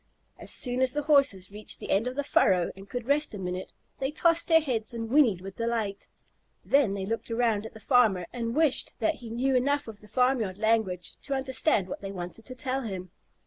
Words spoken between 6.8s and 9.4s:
they looked around at the farmer, and wished that he